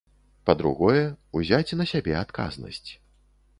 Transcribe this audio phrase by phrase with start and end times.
[0.49, 1.03] Па-другое,
[1.41, 2.85] узяць на сябе адказнасць.